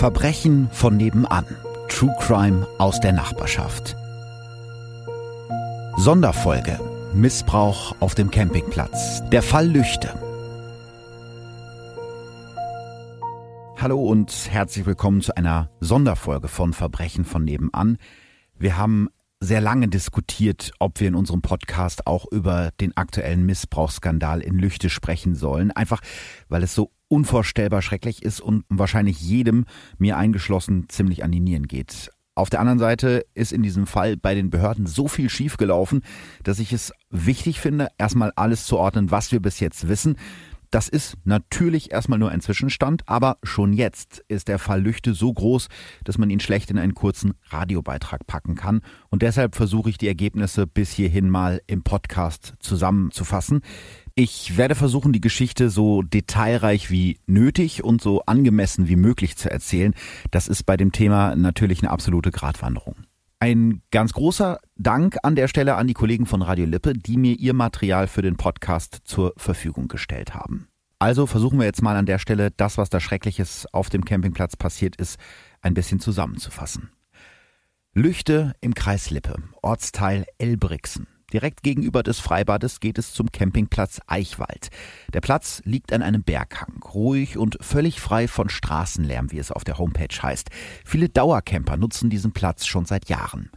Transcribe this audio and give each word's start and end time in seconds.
Verbrechen 0.00 0.70
von 0.72 0.96
nebenan. 0.96 1.44
True 1.90 2.16
Crime 2.20 2.66
aus 2.78 3.00
der 3.00 3.12
Nachbarschaft. 3.12 3.94
Sonderfolge. 5.98 6.80
Missbrauch 7.12 7.94
auf 8.00 8.14
dem 8.14 8.30
Campingplatz. 8.30 9.20
Der 9.28 9.42
Fall 9.42 9.68
Lüchte. 9.68 10.18
Hallo 13.76 14.02
und 14.02 14.48
herzlich 14.50 14.86
willkommen 14.86 15.20
zu 15.20 15.36
einer 15.36 15.68
Sonderfolge 15.80 16.48
von 16.48 16.72
Verbrechen 16.72 17.26
von 17.26 17.44
nebenan. 17.44 17.98
Wir 18.58 18.78
haben 18.78 19.10
sehr 19.38 19.60
lange 19.60 19.88
diskutiert, 19.88 20.72
ob 20.78 20.98
wir 21.00 21.08
in 21.08 21.14
unserem 21.14 21.42
Podcast 21.42 22.06
auch 22.06 22.24
über 22.32 22.70
den 22.80 22.96
aktuellen 22.96 23.44
Missbrauchsskandal 23.44 24.40
in 24.40 24.58
Lüchte 24.58 24.88
sprechen 24.88 25.34
sollen. 25.34 25.70
Einfach, 25.72 26.00
weil 26.48 26.62
es 26.62 26.74
so 26.74 26.90
unvorstellbar 27.10 27.82
schrecklich 27.82 28.22
ist 28.22 28.40
und 28.40 28.64
wahrscheinlich 28.68 29.20
jedem, 29.20 29.66
mir 29.98 30.16
eingeschlossen, 30.16 30.86
ziemlich 30.88 31.24
an 31.24 31.32
die 31.32 31.40
Nieren 31.40 31.66
geht. 31.66 32.10
Auf 32.36 32.48
der 32.48 32.60
anderen 32.60 32.78
Seite 32.78 33.26
ist 33.34 33.52
in 33.52 33.62
diesem 33.62 33.86
Fall 33.86 34.16
bei 34.16 34.34
den 34.34 34.48
Behörden 34.48 34.86
so 34.86 35.08
viel 35.08 35.28
schiefgelaufen, 35.28 36.02
dass 36.44 36.60
ich 36.60 36.72
es 36.72 36.92
wichtig 37.10 37.60
finde, 37.60 37.88
erstmal 37.98 38.32
alles 38.36 38.64
zu 38.64 38.78
ordnen, 38.78 39.10
was 39.10 39.32
wir 39.32 39.40
bis 39.40 39.60
jetzt 39.60 39.88
wissen 39.88 40.16
das 40.70 40.88
ist 40.88 41.16
natürlich 41.24 41.90
erstmal 41.90 42.18
nur 42.18 42.30
ein 42.30 42.40
Zwischenstand, 42.40 43.02
aber 43.06 43.38
schon 43.42 43.72
jetzt 43.72 44.24
ist 44.28 44.46
der 44.48 44.58
Fall 44.58 44.80
Lüchte 44.80 45.14
so 45.14 45.32
groß, 45.32 45.68
dass 46.04 46.16
man 46.16 46.30
ihn 46.30 46.40
schlecht 46.40 46.70
in 46.70 46.78
einen 46.78 46.94
kurzen 46.94 47.34
Radiobeitrag 47.48 48.26
packen 48.26 48.54
kann. 48.54 48.80
Und 49.08 49.22
deshalb 49.22 49.56
versuche 49.56 49.90
ich 49.90 49.98
die 49.98 50.06
Ergebnisse 50.06 50.66
bis 50.66 50.92
hierhin 50.92 51.28
mal 51.28 51.60
im 51.66 51.82
Podcast 51.82 52.54
zusammenzufassen. 52.60 53.62
Ich 54.22 54.58
werde 54.58 54.74
versuchen, 54.74 55.14
die 55.14 55.22
Geschichte 55.22 55.70
so 55.70 56.02
detailreich 56.02 56.90
wie 56.90 57.18
nötig 57.24 57.82
und 57.82 58.02
so 58.02 58.20
angemessen 58.26 58.86
wie 58.86 58.96
möglich 58.96 59.38
zu 59.38 59.50
erzählen. 59.50 59.94
Das 60.30 60.46
ist 60.46 60.64
bei 60.64 60.76
dem 60.76 60.92
Thema 60.92 61.34
natürlich 61.36 61.80
eine 61.80 61.90
absolute 61.90 62.30
Gratwanderung. 62.30 62.96
Ein 63.38 63.80
ganz 63.90 64.12
großer 64.12 64.60
Dank 64.76 65.16
an 65.22 65.36
der 65.36 65.48
Stelle 65.48 65.76
an 65.76 65.86
die 65.86 65.94
Kollegen 65.94 66.26
von 66.26 66.42
Radio 66.42 66.66
Lippe, 66.66 66.92
die 66.92 67.16
mir 67.16 67.32
ihr 67.32 67.54
Material 67.54 68.08
für 68.08 68.20
den 68.20 68.36
Podcast 68.36 69.00
zur 69.04 69.32
Verfügung 69.38 69.88
gestellt 69.88 70.34
haben. 70.34 70.68
Also 70.98 71.24
versuchen 71.24 71.58
wir 71.58 71.64
jetzt 71.64 71.80
mal 71.80 71.96
an 71.96 72.04
der 72.04 72.18
Stelle 72.18 72.50
das, 72.50 72.76
was 72.76 72.90
da 72.90 73.00
Schreckliches 73.00 73.72
auf 73.72 73.88
dem 73.88 74.04
Campingplatz 74.04 74.54
passiert 74.54 74.96
ist, 74.96 75.18
ein 75.62 75.72
bisschen 75.72 75.98
zusammenzufassen. 75.98 76.90
Lüchte 77.94 78.52
im 78.60 78.74
Kreis 78.74 79.08
Lippe, 79.08 79.36
Ortsteil 79.62 80.26
Elbrixen. 80.36 81.06
Direkt 81.32 81.62
gegenüber 81.62 82.02
des 82.02 82.20
Freibades 82.20 82.80
geht 82.80 82.98
es 82.98 83.12
zum 83.12 83.30
Campingplatz 83.30 84.00
Eichwald. 84.06 84.70
Der 85.12 85.20
Platz 85.20 85.62
liegt 85.64 85.92
an 85.92 86.02
einem 86.02 86.22
Berghang, 86.22 86.82
ruhig 86.82 87.36
und 87.36 87.58
völlig 87.60 88.00
frei 88.00 88.28
von 88.28 88.48
Straßenlärm, 88.48 89.30
wie 89.30 89.38
es 89.38 89.52
auf 89.52 89.64
der 89.64 89.78
Homepage 89.78 90.22
heißt. 90.22 90.50
Viele 90.84 91.08
Dauercamper 91.08 91.76
nutzen 91.76 92.10
diesen 92.10 92.32
Platz 92.32 92.66
schon 92.66 92.84
seit 92.84 93.08
Jahren. 93.08 93.50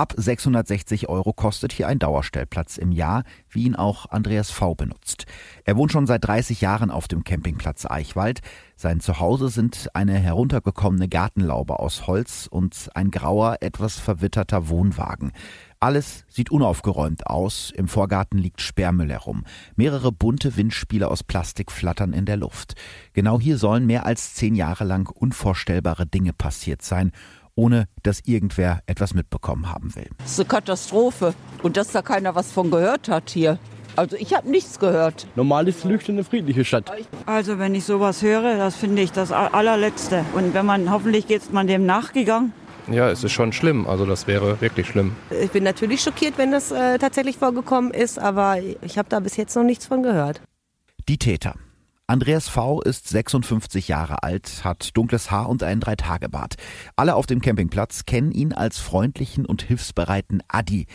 Ab 0.00 0.14
660 0.16 1.08
Euro 1.08 1.32
kostet 1.32 1.72
hier 1.72 1.88
ein 1.88 1.98
Dauerstellplatz 1.98 2.78
im 2.78 2.92
Jahr, 2.92 3.24
wie 3.48 3.64
ihn 3.64 3.74
auch 3.74 4.06
Andreas 4.06 4.50
V. 4.50 4.76
benutzt. 4.76 5.26
Er 5.64 5.76
wohnt 5.76 5.90
schon 5.90 6.06
seit 6.06 6.24
30 6.24 6.60
Jahren 6.60 6.92
auf 6.92 7.08
dem 7.08 7.24
Campingplatz 7.24 7.86
Eichwald. 7.86 8.40
Sein 8.76 9.00
Zuhause 9.00 9.48
sind 9.48 9.88
eine 9.92 10.14
heruntergekommene 10.14 11.08
Gartenlaube 11.08 11.80
aus 11.80 12.06
Holz 12.06 12.46
und 12.48 12.88
ein 12.94 13.10
grauer, 13.10 13.58
etwas 13.62 13.98
verwitterter 13.98 14.68
Wohnwagen. 14.68 15.32
Alles 15.82 16.26
sieht 16.28 16.50
unaufgeräumt 16.50 17.26
aus. 17.26 17.72
Im 17.74 17.88
Vorgarten 17.88 18.36
liegt 18.36 18.60
Sperrmüll 18.60 19.10
herum. 19.10 19.44
Mehrere 19.76 20.12
bunte 20.12 20.58
Windspiele 20.58 21.08
aus 21.08 21.24
Plastik 21.24 21.72
flattern 21.72 22.12
in 22.12 22.26
der 22.26 22.36
Luft. 22.36 22.74
Genau 23.14 23.40
hier 23.40 23.56
sollen 23.56 23.86
mehr 23.86 24.04
als 24.04 24.34
zehn 24.34 24.54
Jahre 24.54 24.84
lang 24.84 25.08
unvorstellbare 25.08 26.06
Dinge 26.06 26.34
passiert 26.34 26.82
sein 26.82 27.12
ohne 27.56 27.88
dass 28.04 28.20
irgendwer 28.20 28.80
etwas 28.86 29.12
mitbekommen 29.12 29.70
haben 29.70 29.94
will. 29.94 30.08
Das 30.18 30.32
ist 30.32 30.40
eine 30.40 30.48
Katastrophe. 30.48 31.34
Und 31.62 31.76
dass 31.76 31.92
da 31.92 32.00
keiner 32.00 32.34
was 32.34 32.52
von 32.52 32.70
gehört 32.70 33.08
hat 33.08 33.28
hier. 33.28 33.58
Also 33.96 34.16
ich 34.16 34.34
habe 34.34 34.48
nichts 34.48 34.78
gehört. 34.78 35.26
Normal 35.34 35.68
ist 35.68 35.84
Lüchte 35.84 36.12
eine 36.12 36.24
friedliche 36.24 36.64
Stadt. 36.64 36.90
Also 37.26 37.58
wenn 37.58 37.74
ich 37.74 37.84
sowas 37.84 38.22
höre, 38.22 38.56
das 38.56 38.76
finde 38.76 39.02
ich 39.02 39.12
das 39.12 39.30
allerletzte. 39.32 40.24
Und 40.34 40.54
wenn 40.54 40.64
man, 40.64 40.90
hoffentlich 40.90 41.26
geht 41.26 41.52
man 41.52 41.66
dem 41.66 41.84
nachgegangen. 41.84 42.54
Ja, 42.90 43.08
es 43.08 43.22
ist 43.22 43.32
schon 43.32 43.52
schlimm. 43.52 43.86
Also 43.86 44.04
das 44.04 44.26
wäre 44.26 44.60
wirklich 44.60 44.88
schlimm. 44.88 45.14
Ich 45.30 45.50
bin 45.50 45.64
natürlich 45.64 46.02
schockiert, 46.02 46.38
wenn 46.38 46.50
das 46.50 46.72
äh, 46.72 46.98
tatsächlich 46.98 47.36
vorgekommen 47.38 47.92
ist, 47.92 48.18
aber 48.18 48.58
ich 48.82 48.98
habe 48.98 49.08
da 49.08 49.20
bis 49.20 49.36
jetzt 49.36 49.54
noch 49.54 49.62
nichts 49.62 49.86
von 49.86 50.02
gehört. 50.02 50.40
Die 51.08 51.18
Täter. 51.18 51.54
Andreas 52.10 52.48
V. 52.48 52.82
ist 52.82 53.08
56 53.08 53.86
Jahre 53.86 54.24
alt, 54.24 54.64
hat 54.64 54.96
dunkles 54.96 55.30
Haar 55.30 55.48
und 55.48 55.62
einen 55.62 55.80
Dreitagebart. 55.80 56.56
Alle 56.96 57.14
auf 57.14 57.26
dem 57.26 57.40
Campingplatz 57.40 58.04
kennen 58.04 58.32
ihn 58.32 58.52
als 58.52 58.78
freundlichen 58.78 59.46
und 59.46 59.62
hilfsbereiten 59.62 60.42
Adi. 60.48 60.86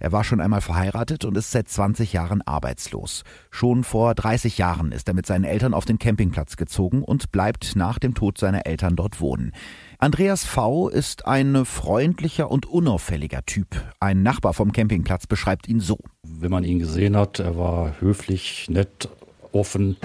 Er 0.00 0.10
war 0.10 0.24
schon 0.24 0.40
einmal 0.40 0.60
verheiratet 0.60 1.24
und 1.24 1.36
ist 1.36 1.52
seit 1.52 1.68
20 1.68 2.12
Jahren 2.12 2.42
arbeitslos. 2.42 3.22
Schon 3.52 3.84
vor 3.84 4.16
30 4.16 4.58
Jahren 4.58 4.90
ist 4.90 5.06
er 5.06 5.14
mit 5.14 5.26
seinen 5.26 5.44
Eltern 5.44 5.72
auf 5.72 5.84
den 5.84 6.00
Campingplatz 6.00 6.56
gezogen 6.56 7.04
und 7.04 7.30
bleibt 7.30 7.76
nach 7.76 8.00
dem 8.00 8.14
Tod 8.14 8.38
seiner 8.38 8.66
Eltern 8.66 8.96
dort 8.96 9.20
wohnen. 9.20 9.52
Andreas 9.98 10.44
V. 10.44 10.88
ist 10.88 11.26
ein 11.26 11.64
freundlicher 11.64 12.50
und 12.50 12.66
unauffälliger 12.66 13.44
Typ. 13.46 13.68
Ein 14.00 14.24
Nachbar 14.24 14.54
vom 14.54 14.72
Campingplatz 14.72 15.28
beschreibt 15.28 15.68
ihn 15.68 15.78
so. 15.78 15.98
Wenn 16.24 16.50
man 16.50 16.64
ihn 16.64 16.80
gesehen 16.80 17.16
hat, 17.16 17.38
er 17.38 17.56
war 17.56 18.00
höflich, 18.00 18.68
nett, 18.68 19.08
offen 19.52 19.96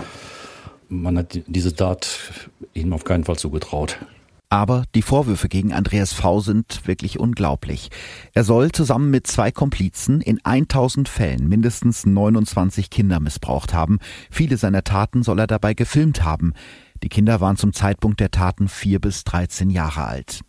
man 0.89 1.17
hat 1.17 1.39
diese 1.47 1.75
Tat 1.75 2.19
ihm 2.73 2.93
auf 2.93 3.03
keinen 3.03 3.23
Fall 3.23 3.37
zugetraut. 3.37 3.97
Aber 4.49 4.83
die 4.93 5.01
Vorwürfe 5.01 5.49
gegen 5.49 5.73
Andreas 5.73 6.13
V. 6.13 6.39
sind 6.39 6.87
wirklich 6.87 7.19
unglaublich. 7.19 7.89
Er 8.33 8.43
soll 8.43 8.71
zusammen 8.71 9.09
mit 9.09 9.27
zwei 9.27 9.51
Komplizen 9.51 10.21
in 10.21 10.39
1000 10.43 11.09
Fällen 11.09 11.47
mindestens 11.49 12.05
29 12.05 12.89
Kinder 12.89 13.19
missbraucht 13.19 13.73
haben. 13.73 13.99
Viele 14.29 14.57
seiner 14.57 14.83
Taten 14.83 15.23
soll 15.23 15.39
er 15.39 15.47
dabei 15.47 15.73
gefilmt 15.73 16.23
haben. 16.23 16.53
Die 17.03 17.09
Kinder 17.09 17.41
waren 17.41 17.57
zum 17.57 17.73
Zeitpunkt 17.73 18.19
der 18.19 18.31
Taten 18.31 18.67
vier 18.67 18.99
bis 18.99 19.23
13 19.23 19.69
Jahre 19.69 20.05
alt. 20.05 20.41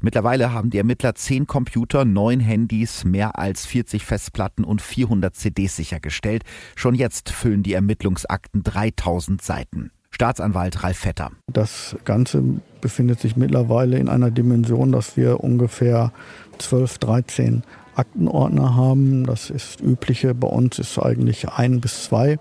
Mittlerweile 0.00 0.52
haben 0.52 0.70
die 0.70 0.78
Ermittler 0.78 1.16
zehn 1.16 1.46
Computer, 1.46 2.04
neun 2.04 2.38
Handys, 2.38 3.04
mehr 3.04 3.36
als 3.38 3.66
40 3.66 4.04
Festplatten 4.04 4.62
und 4.62 4.80
400 4.80 5.34
CDs 5.34 5.74
sichergestellt. 5.74 6.44
Schon 6.76 6.94
jetzt 6.94 7.30
füllen 7.30 7.64
die 7.64 7.72
Ermittlungsakten 7.72 8.62
3000 8.62 9.42
Seiten. 9.42 9.90
Staatsanwalt 10.18 10.82
Ralf 10.82 10.98
Vetter. 10.98 11.30
Das 11.46 11.94
Ganze 12.04 12.42
befindet 12.80 13.20
sich 13.20 13.36
mittlerweile 13.36 13.98
in 13.98 14.08
einer 14.08 14.32
Dimension, 14.32 14.90
dass 14.90 15.16
wir 15.16 15.44
ungefähr 15.44 16.10
12, 16.58 16.98
13 16.98 17.62
Aktenordner 17.94 18.74
haben. 18.74 19.26
Das 19.26 19.48
ist 19.48 19.80
übliche. 19.80 20.34
Bei 20.34 20.48
uns 20.48 20.80
ist 20.80 20.98
eigentlich 20.98 21.48
ein 21.48 21.80
bis 21.80 22.02
zwei. 22.02 22.40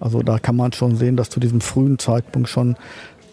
Also 0.00 0.20
da 0.20 0.38
kann 0.38 0.56
man 0.56 0.72
schon 0.72 0.96
sehen, 0.96 1.16
dass 1.16 1.30
zu 1.30 1.40
diesem 1.40 1.62
frühen 1.62 1.98
Zeitpunkt 1.98 2.50
schon 2.50 2.76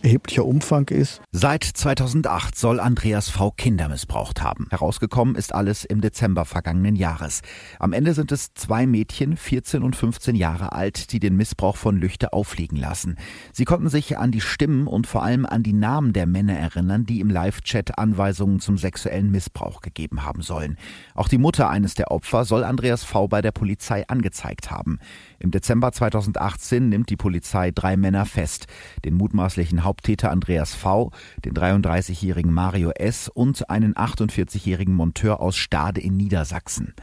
erheblicher 0.04 0.46
Umfang 0.46 0.88
ist. 0.90 1.22
Seit 1.32 1.64
2008 1.64 2.58
soll 2.58 2.80
Andreas 2.80 3.30
V. 3.30 3.52
Kinder 3.52 3.90
missbraucht 3.90 4.42
haben. 4.42 4.68
Herausgekommen 4.70 5.36
ist 5.36 5.54
alles 5.54 5.86
im 5.86 6.02
Dezember 6.02 6.46
vergangenen 6.46 6.96
Jahres. 6.96 7.42
Am 7.80 7.94
Ende 7.94 8.14
sind 8.14 8.32
es 8.32 8.54
zwei 8.54 8.86
Mädchen, 8.86 9.38
14 9.38 9.84
und 9.84 9.96
15 9.96 10.36
Jahre 10.36 10.72
alt, 10.72 11.12
die 11.12 11.20
den 11.20 11.36
Missbrauch 11.36 11.78
von 11.78 11.98
Lüchte 11.98 12.34
aufliegen 12.34 12.78
lassen. 12.78 13.18
Sie 13.54 13.66
konnten 13.66 13.90
sich 13.90 14.18
an 14.18 14.32
die 14.32 14.42
Stimmen 14.42 14.88
und 14.88 15.08
vor 15.08 15.24
allem 15.24 15.46
an 15.46 15.64
die 15.64 15.74
Namen 15.74 16.14
der 16.14 16.26
Männer 16.26 16.58
erinnern, 16.58 17.06
die 17.06 17.20
im 17.20 17.30
Live-Chat 17.30 17.98
Anweisungen 17.98 18.60
zum 18.60 18.78
sexuellen 18.78 19.32
Missbrauch 19.32 19.82
gegeben 19.82 20.24
haben 20.24 20.42
sollen. 20.42 20.78
Auch 21.16 21.28
die 21.28 21.38
Mutter 21.38 21.70
eines 21.70 21.94
der 21.94 22.12
Opfer 22.12 22.46
soll 22.46 22.64
Andreas 22.64 23.04
V. 23.04 23.28
bei 23.28 23.42
der 23.42 23.52
Polizei 23.52 24.08
angezeigt 24.08 24.72
haben. 24.72 25.00
Im 25.40 25.52
Dezember 25.52 25.92
2018 25.92 26.90
nimmt 26.90 27.10
die 27.10 27.18
Polizei 27.18 27.72
drei 27.72 27.98
Männer 27.98 28.26
fest. 28.26 28.68
Den 29.06 29.16
mutmaßlichen 29.16 29.84
Haupttäter 29.92 30.32
Andreas 30.32 30.74
V., 30.74 31.12
den 31.44 31.54
33-jährigen 31.54 32.54
Mario 32.54 32.92
S. 32.92 33.28
und 33.28 33.70
einen 33.70 33.94
48-jährigen 33.94 34.94
Monteur 34.94 35.42
aus 35.42 35.58
Stade 35.58 36.00
in 36.00 36.16
Niedersachsen. 36.16 36.94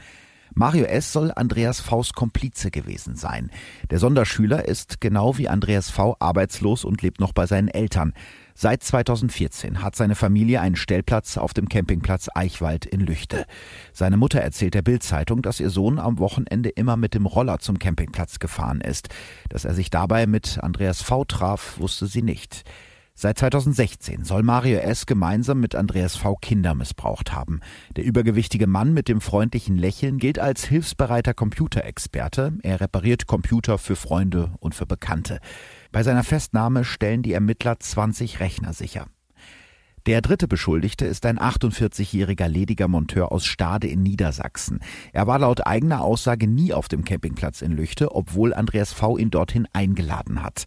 Mario 0.53 0.85
S. 0.85 1.13
soll 1.13 1.31
Andreas 1.35 1.79
Vs 1.79 2.13
Komplize 2.13 2.71
gewesen 2.71 3.15
sein. 3.15 3.51
Der 3.89 3.99
Sonderschüler 3.99 4.65
ist 4.67 4.99
genau 5.01 5.37
wie 5.37 5.47
Andreas 5.47 5.89
V. 5.89 6.15
arbeitslos 6.19 6.85
und 6.85 7.01
lebt 7.01 7.19
noch 7.19 7.33
bei 7.33 7.45
seinen 7.45 7.67
Eltern. 7.67 8.13
Seit 8.55 8.83
2014 8.83 9.81
hat 9.81 9.95
seine 9.95 10.15
Familie 10.15 10.59
einen 10.59 10.75
Stellplatz 10.75 11.37
auf 11.37 11.53
dem 11.53 11.69
Campingplatz 11.69 12.27
Eichwald 12.33 12.85
in 12.85 12.99
Lüchte. 12.99 13.45
Seine 13.93 14.17
Mutter 14.17 14.41
erzählt 14.41 14.73
der 14.73 14.81
Bildzeitung, 14.81 15.41
dass 15.41 15.61
ihr 15.61 15.69
Sohn 15.69 15.97
am 15.97 16.19
Wochenende 16.19 16.67
immer 16.67 16.97
mit 16.97 17.13
dem 17.13 17.25
Roller 17.25 17.59
zum 17.59 17.79
Campingplatz 17.79 18.39
gefahren 18.39 18.81
ist. 18.81 19.07
Dass 19.47 19.63
er 19.63 19.73
sich 19.73 19.89
dabei 19.89 20.27
mit 20.27 20.59
Andreas 20.61 21.01
V 21.01 21.23
traf, 21.23 21.79
wusste 21.79 22.07
sie 22.07 22.21
nicht. 22.21 22.65
Seit 23.21 23.37
2016 23.37 24.23
soll 24.23 24.43
Mario 24.43 24.79
S. 24.79 25.05
gemeinsam 25.05 25.59
mit 25.59 25.75
Andreas 25.75 26.15
V. 26.15 26.35
Kinder 26.35 26.73
missbraucht 26.73 27.33
haben. 27.33 27.59
Der 27.97 28.05
übergewichtige 28.05 28.65
Mann 28.65 28.93
mit 28.93 29.09
dem 29.09 29.19
freundlichen 29.19 29.77
Lächeln 29.77 30.19
gilt 30.19 30.39
als 30.39 30.63
hilfsbereiter 30.63 31.33
Computerexperte. 31.33 32.53
Er 32.63 32.79
repariert 32.79 33.27
Computer 33.27 33.77
für 33.77 33.97
Freunde 33.97 34.53
und 34.61 34.73
für 34.73 34.85
Bekannte. 34.85 35.41
Bei 35.91 36.01
seiner 36.01 36.23
Festnahme 36.23 36.85
stellen 36.85 37.21
die 37.21 37.33
Ermittler 37.33 37.77
20 37.77 38.39
Rechner 38.39 38.71
sicher. 38.71 39.07
Der 40.05 40.21
dritte 40.21 40.47
Beschuldigte 40.47 41.05
ist 41.05 41.25
ein 41.25 41.39
48-jähriger 41.39 42.47
lediger 42.47 42.87
Monteur 42.87 43.33
aus 43.33 43.45
Stade 43.45 43.87
in 43.89 44.01
Niedersachsen. 44.01 44.79
Er 45.11 45.27
war 45.27 45.39
laut 45.39 45.67
eigener 45.67 46.05
Aussage 46.05 46.47
nie 46.47 46.73
auf 46.73 46.87
dem 46.87 47.03
Campingplatz 47.03 47.61
in 47.61 47.73
Lüchte, 47.73 48.15
obwohl 48.15 48.53
Andreas 48.53 48.93
V. 48.93 49.17
ihn 49.17 49.29
dorthin 49.29 49.67
eingeladen 49.73 50.41
hat. 50.41 50.63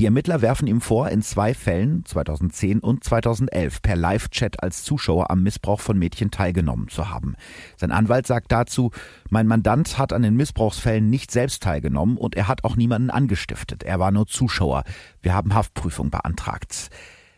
Die 0.00 0.06
Ermittler 0.06 0.40
werfen 0.40 0.66
ihm 0.66 0.80
vor, 0.80 1.10
in 1.10 1.20
zwei 1.20 1.52
Fällen, 1.52 2.06
2010 2.06 2.80
und 2.80 3.04
2011, 3.04 3.82
per 3.82 3.96
Live-Chat 3.96 4.62
als 4.62 4.82
Zuschauer 4.82 5.30
am 5.30 5.42
Missbrauch 5.42 5.78
von 5.78 5.98
Mädchen 5.98 6.30
teilgenommen 6.30 6.88
zu 6.88 7.10
haben. 7.10 7.36
Sein 7.76 7.92
Anwalt 7.92 8.26
sagt 8.26 8.50
dazu, 8.50 8.92
mein 9.28 9.46
Mandant 9.46 9.98
hat 9.98 10.14
an 10.14 10.22
den 10.22 10.36
Missbrauchsfällen 10.36 11.10
nicht 11.10 11.30
selbst 11.30 11.62
teilgenommen 11.62 12.16
und 12.16 12.34
er 12.34 12.48
hat 12.48 12.64
auch 12.64 12.76
niemanden 12.76 13.10
angestiftet. 13.10 13.82
Er 13.82 13.98
war 13.98 14.10
nur 14.10 14.26
Zuschauer. 14.26 14.84
Wir 15.20 15.34
haben 15.34 15.52
Haftprüfung 15.52 16.08
beantragt. 16.08 16.88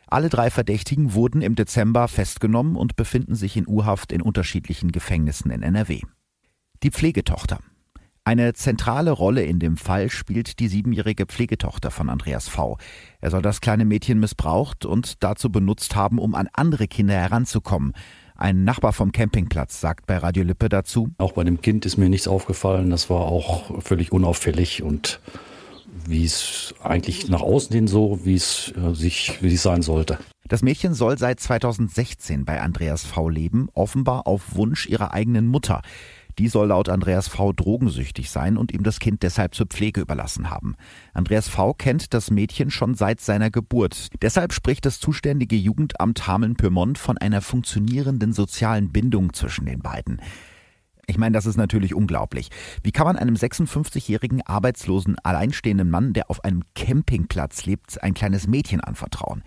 Alle 0.07 0.29
drei 0.29 0.49
Verdächtigen 0.49 1.15
wurden 1.15 1.43
im 1.43 1.57
Dezember 1.57 2.07
festgenommen 2.07 2.77
und 2.77 2.95
befinden 2.95 3.35
sich 3.35 3.57
in 3.57 3.67
Urhaft 3.67 4.13
in 4.13 4.23
unterschiedlichen 4.23 4.93
Gefängnissen 4.93 5.51
in 5.51 5.65
NRW. 5.65 6.03
Die 6.85 6.93
Pflegetochter. 6.93 7.59
Eine 8.25 8.53
zentrale 8.53 9.11
Rolle 9.11 9.43
in 9.43 9.59
dem 9.59 9.77
Fall 9.77 10.09
spielt 10.09 10.61
die 10.61 10.69
siebenjährige 10.69 11.27
Pflegetochter 11.27 11.91
von 11.91 12.09
Andreas 12.09 12.49
V. 12.49 12.79
Er 13.21 13.31
soll 13.33 13.43
das 13.43 13.61
kleine 13.61 13.85
Mädchen 13.85 14.21
missbraucht 14.21 14.87
und 14.87 15.25
dazu 15.25 15.51
benutzt 15.51 15.97
haben, 15.97 16.21
um 16.21 16.37
an 16.37 16.49
andere 16.53 16.87
Kinder 16.87 17.15
heranzukommen. 17.15 17.95
Ein 18.37 18.63
Nachbar 18.63 18.93
vom 18.93 19.11
Campingplatz 19.11 19.81
sagt 19.81 20.07
bei 20.07 20.19
Radio 20.19 20.45
Lippe 20.45 20.69
dazu. 20.69 21.09
Auch 21.19 21.33
bei 21.33 21.43
dem 21.43 21.61
Kind 21.61 21.85
ist 21.85 21.97
mir 21.97 22.09
nichts 22.09 22.29
aufgefallen. 22.29 22.91
Das 22.91 23.11
war 23.11 23.23
auch 23.23 23.83
völlig 23.83 24.13
unauffällig 24.13 24.85
und 24.85 25.21
wie 26.07 26.25
es 26.25 26.75
eigentlich 26.81 27.29
nach 27.29 27.43
außen 27.43 27.75
hin 27.75 27.89
so, 27.89 28.21
wie 28.25 28.37
es 28.37 28.73
äh, 28.77 28.95
sich, 28.95 29.43
wie 29.43 29.53
es 29.53 29.63
sein 29.63 29.83
sollte. 29.83 30.19
Das 30.47 30.63
Mädchen 30.63 30.95
soll 30.95 31.19
seit 31.19 31.41
2016 31.41 32.45
bei 32.45 32.61
Andreas 32.61 33.05
V 33.05 33.29
leben, 33.29 33.69
offenbar 33.75 34.27
auf 34.27 34.55
Wunsch 34.55 34.87
ihrer 34.87 35.13
eigenen 35.13 35.47
Mutter. 35.47 35.83
Die 36.39 36.49
soll 36.49 36.69
laut 36.69 36.89
Andreas 36.89 37.29
V. 37.29 37.53
drogensüchtig 37.53 38.31
sein 38.31 38.57
und 38.57 38.73
ihm 38.73 38.83
das 38.83 38.99
Kind 38.99 39.23
deshalb 39.23 39.55
zur 39.55 39.67
Pflege 39.67 40.01
überlassen 40.01 40.51
haben. 40.51 40.77
Andreas 41.13 41.49
V. 41.49 41.75
kennt 41.75 42.15
das 42.15 42.31
Mädchen 42.31 42.71
schon 42.71 42.95
seit 42.95 43.21
seiner 43.21 43.51
Geburt. 43.51 44.09
Deshalb 44.23 44.53
spricht 44.53 44.87
das 44.87 45.01
zuständige 45.01 45.57
Jugendamt 45.57 46.27
Hameln-Pyrmont 46.27 46.99
von 46.99 47.19
einer 47.19 47.43
funktionierenden 47.43 48.33
sozialen 48.33 48.93
Bindung 48.93 49.33
zwischen 49.33 49.67
den 49.67 49.81
beiden. 49.81 50.21
Ich 51.07 51.19
meine, 51.19 51.35
das 51.35 51.47
ist 51.47 51.57
natürlich 51.57 51.95
unglaublich. 51.95 52.49
Wie 52.83 52.93
kann 52.93 53.07
man 53.07 53.17
einem 53.17 53.35
56-jährigen 53.35 54.43
arbeitslosen, 54.47 55.17
alleinstehenden 55.23 55.91
Mann, 55.91 56.13
der 56.13 56.31
auf 56.31 56.45
einem 56.45 56.63
Campingplatz 56.75 57.67
lebt, 57.67 58.03
ein 58.03 58.15
kleines 58.15 58.47
Mädchen 58.47 58.81
anvertrauen? 58.81 59.43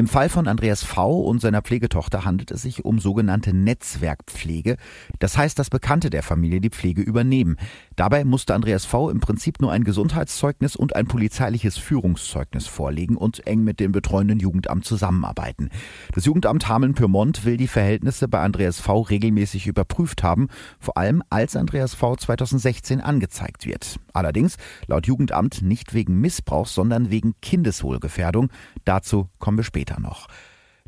Im 0.00 0.08
Fall 0.08 0.30
von 0.30 0.48
Andreas 0.48 0.82
V. 0.82 1.20
und 1.20 1.42
seiner 1.42 1.60
Pflegetochter 1.60 2.24
handelt 2.24 2.50
es 2.52 2.62
sich 2.62 2.86
um 2.86 3.00
sogenannte 3.00 3.52
Netzwerkpflege. 3.52 4.78
Das 5.18 5.36
heißt, 5.36 5.58
dass 5.58 5.68
Bekannte 5.68 6.08
der 6.08 6.22
Familie 6.22 6.62
die 6.62 6.70
Pflege 6.70 7.02
übernehmen. 7.02 7.58
Dabei 7.96 8.24
musste 8.24 8.54
Andreas 8.54 8.86
V. 8.86 9.10
im 9.10 9.20
Prinzip 9.20 9.60
nur 9.60 9.72
ein 9.72 9.84
Gesundheitszeugnis 9.84 10.74
und 10.74 10.96
ein 10.96 11.06
polizeiliches 11.06 11.76
Führungszeugnis 11.76 12.66
vorlegen 12.66 13.14
und 13.14 13.46
eng 13.46 13.62
mit 13.62 13.78
dem 13.78 13.92
betreuenden 13.92 14.38
Jugendamt 14.38 14.86
zusammenarbeiten. 14.86 15.68
Das 16.14 16.24
Jugendamt 16.24 16.66
Hameln-Pyrmont 16.66 17.44
will 17.44 17.58
die 17.58 17.68
Verhältnisse 17.68 18.26
bei 18.26 18.40
Andreas 18.40 18.80
V. 18.80 19.02
regelmäßig 19.02 19.66
überprüft 19.66 20.22
haben, 20.22 20.48
vor 20.78 20.96
allem 20.96 21.22
als 21.28 21.56
Andreas 21.56 21.92
V. 21.92 22.16
2016 22.16 23.02
angezeigt 23.02 23.66
wird. 23.66 24.00
Allerdings 24.14 24.56
laut 24.86 25.06
Jugendamt 25.06 25.60
nicht 25.60 25.92
wegen 25.92 26.22
Missbrauchs, 26.22 26.72
sondern 26.72 27.10
wegen 27.10 27.34
Kindeswohlgefährdung. 27.42 28.48
Dazu 28.86 29.28
kommen 29.38 29.58
wir 29.58 29.64
später 29.64 29.89
später 29.90 30.00
noch. 30.00 30.28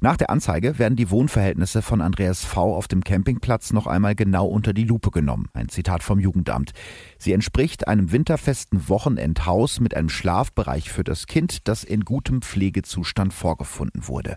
Nach 0.01 0.17
der 0.17 0.31
Anzeige 0.31 0.81
werden 0.81 0.97
die 0.97 1.11
Wohnverhältnisse 1.11 1.81
von 1.81 2.01
Andreas 2.01 2.45
V. 2.45 2.75
auf 2.75 2.89
dem 2.89 3.05
Campingplatz 3.05 3.73
noch 3.73 3.87
einmal 3.87 4.17
genau 4.17 4.47
unter 4.47 4.73
die 4.73 4.83
Lupe 4.83 5.13
genommen. 5.13 5.49
Ein 5.53 5.69
Zitat 5.69 6.03
vom 6.03 6.19
Jugendamt. 6.19 6.73
Sie 7.19 7.33
entspricht 7.33 7.87
einem 7.87 8.11
winterfesten 8.11 8.89
Wochenendhaus 8.89 9.79
mit 9.79 9.95
einem 9.95 10.09
Schlafbereich 10.09 10.91
für 10.91 11.05
das 11.05 11.29
Kind, 11.29 11.69
das 11.69 11.85
in 11.85 12.05
gutem 12.05 12.43
Pflegezustand 12.43 13.33
vorgefunden 13.33 14.09
wurde. 14.09 14.37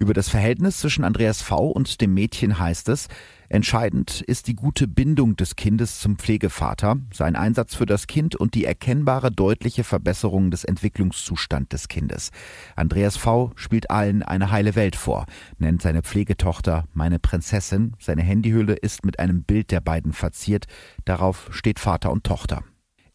Über 0.00 0.14
das 0.14 0.28
Verhältnis 0.28 0.78
zwischen 0.78 1.02
Andreas 1.02 1.42
V. 1.42 1.70
und 1.70 2.00
dem 2.00 2.14
Mädchen 2.14 2.60
heißt 2.60 2.88
es, 2.88 3.08
entscheidend 3.48 4.20
ist 4.20 4.46
die 4.46 4.54
gute 4.54 4.86
Bindung 4.86 5.34
des 5.34 5.56
Kindes 5.56 5.98
zum 5.98 6.18
Pflegevater, 6.18 6.98
sein 7.12 7.34
Einsatz 7.34 7.74
für 7.74 7.84
das 7.84 8.06
Kind 8.06 8.36
und 8.36 8.54
die 8.54 8.64
erkennbare 8.64 9.32
deutliche 9.32 9.82
Verbesserung 9.82 10.52
des 10.52 10.62
Entwicklungszustands 10.62 11.70
des 11.70 11.88
Kindes. 11.88 12.30
Andreas 12.76 13.16
V. 13.16 13.50
spielt 13.56 13.90
allen 13.90 14.22
eine 14.22 14.52
heile 14.52 14.76
Welt 14.76 14.94
vor, 14.94 15.26
nennt 15.58 15.82
seine 15.82 16.02
Pflegetochter 16.02 16.84
meine 16.94 17.18
Prinzessin, 17.18 17.94
seine 17.98 18.22
Handyhülle 18.22 18.74
ist 18.74 19.04
mit 19.04 19.18
einem 19.18 19.42
Bild 19.42 19.72
der 19.72 19.80
beiden 19.80 20.12
verziert, 20.12 20.66
darauf 21.06 21.48
steht 21.50 21.80
Vater 21.80 22.12
und 22.12 22.22
Tochter. 22.22 22.62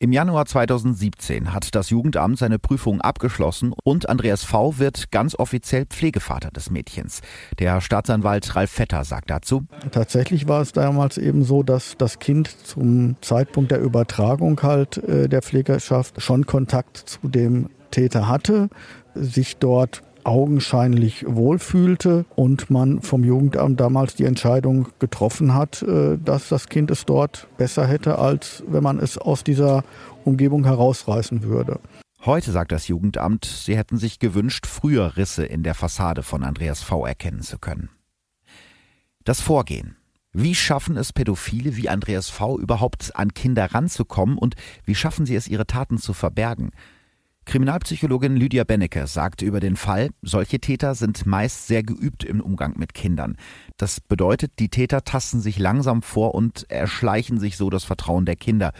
Im 0.03 0.11
Januar 0.11 0.45
2017 0.45 1.53
hat 1.53 1.73
das 1.75 1.89
Jugendamt 1.89 2.37
seine 2.37 2.59
Prüfung 2.59 2.99
abgeschlossen 2.99 3.73
und 3.85 4.09
Andreas 4.09 4.43
V. 4.43 4.77
wird 4.77 5.11
ganz 5.11 5.33
offiziell 5.33 5.85
Pflegevater 5.85 6.51
des 6.51 6.69
Mädchens. 6.69 7.21
Der 7.57 7.79
Staatsanwalt 7.79 8.53
Ralf 8.53 8.69
Vetter 8.69 9.05
sagt 9.05 9.29
dazu. 9.29 9.63
Tatsächlich 9.93 10.49
war 10.49 10.59
es 10.59 10.73
damals 10.73 11.17
eben 11.17 11.45
so, 11.45 11.63
dass 11.63 11.95
das 11.97 12.19
Kind 12.19 12.49
zum 12.49 13.15
Zeitpunkt 13.21 13.71
der 13.71 13.79
Übertragung 13.79 14.61
halt 14.61 14.97
äh, 14.97 15.29
der 15.29 15.41
Pflegerschaft 15.41 16.21
schon 16.21 16.45
Kontakt 16.45 16.97
zu 16.97 17.29
dem 17.29 17.69
Täter 17.89 18.27
hatte, 18.27 18.67
sich 19.15 19.55
dort 19.55 20.01
augenscheinlich 20.25 21.25
wohlfühlte 21.27 22.25
und 22.35 22.69
man 22.69 23.01
vom 23.01 23.23
Jugendamt 23.23 23.79
damals 23.79 24.15
die 24.15 24.25
Entscheidung 24.25 24.87
getroffen 24.99 25.53
hat, 25.53 25.81
äh, 25.83 26.17
dass 26.17 26.49
das 26.49 26.67
Kind 26.67 26.91
es 26.91 27.05
dort 27.05 27.47
besser 27.57 27.87
hätte, 27.87 28.19
als 28.19 28.63
wenn 28.67 28.83
man 28.83 28.99
es 28.99 29.17
aus 29.17 29.43
dieser 29.43 29.83
Umgebung 30.25 30.63
herausreißen 30.65 31.43
würde. 31.43 31.79
Heute 32.25 32.51
sagt 32.51 32.71
das 32.71 32.87
Jugendamt, 32.87 33.43
sie 33.43 33.75
hätten 33.75 33.97
sich 33.97 34.17
gewünscht, 34.17 34.65
früher 34.65 35.17
Risse 35.17 35.45
in 35.45 35.63
der 35.63 35.73
Fassade 35.73 36.23
von 36.23 36.43
Andreas 36.43 36.81
V 36.81 37.05
erkennen 37.05 37.41
zu 37.41 37.57
können. 37.57 37.89
Das 39.25 39.41
Vorgehen. 39.41 39.97
Wie 40.31 40.55
schaffen 40.55 40.97
es 40.97 41.13
Pädophile 41.13 41.75
wie 41.75 41.89
Andreas 41.89 42.29
V 42.29 42.57
überhaupt 42.57 43.15
an 43.15 43.33
Kinder 43.33 43.73
ranzukommen 43.73 44.37
und 44.37 44.55
wie 44.83 44.95
schaffen 44.95 45.25
sie 45.25 45.35
es, 45.35 45.47
ihre 45.47 45.67
Taten 45.67 45.97
zu 45.99 46.13
verbergen? 46.13 46.71
Kriminalpsychologin 47.45 48.35
Lydia 48.37 48.63
Bennecke 48.63 49.05
sagte 49.05 49.45
über 49.45 49.59
den 49.59 49.75
Fall, 49.75 50.09
solche 50.21 50.59
Täter 50.59 50.95
sind 50.95 51.25
meist 51.25 51.67
sehr 51.67 51.83
geübt 51.83 52.23
im 52.23 52.39
Umgang 52.39 52.77
mit 52.77 52.93
Kindern. 52.93 53.37
Das 53.77 53.99
bedeutet, 53.99 54.53
die 54.59 54.69
Täter 54.69 55.03
tasten 55.03 55.41
sich 55.41 55.59
langsam 55.59 56.01
vor 56.01 56.35
und 56.35 56.69
erschleichen 56.69 57.39
sich 57.39 57.57
so 57.57 57.69
das 57.69 57.83
Vertrauen 57.83 58.25
der 58.25 58.37
Kinder. 58.37 58.71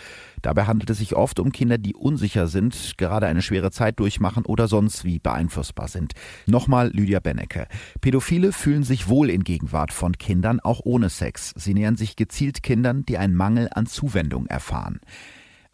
Dabei 0.41 0.65
handelt 0.65 0.89
es 0.89 0.99
sich 0.99 1.15
oft 1.15 1.39
um 1.39 1.51
Kinder, 1.51 1.77
die 1.77 1.93
unsicher 1.93 2.47
sind, 2.47 2.93
gerade 2.97 3.27
eine 3.27 3.41
schwere 3.41 3.71
Zeit 3.71 3.99
durchmachen 3.99 4.45
oder 4.45 4.67
sonst 4.67 5.03
wie 5.03 5.19
beeinflussbar 5.19 5.87
sind. 5.87 6.13
Nochmal 6.45 6.89
Lydia 6.89 7.19
Bennecke. 7.19 7.67
Pädophile 8.01 8.51
fühlen 8.51 8.83
sich 8.83 9.07
wohl 9.07 9.29
in 9.29 9.43
Gegenwart 9.43 9.91
von 9.91 10.17
Kindern, 10.17 10.59
auch 10.59 10.81
ohne 10.83 11.09
Sex. 11.09 11.53
Sie 11.57 11.73
nähern 11.73 11.97
sich 11.97 12.15
gezielt 12.15 12.63
Kindern, 12.63 13.05
die 13.05 13.17
einen 13.17 13.35
Mangel 13.35 13.69
an 13.73 13.85
Zuwendung 13.85 14.47
erfahren. 14.47 14.99